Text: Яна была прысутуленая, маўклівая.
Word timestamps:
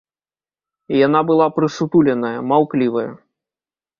Яна 1.07 1.19
была 1.29 1.47
прысутуленая, 1.59 2.33
маўклівая. 2.53 3.07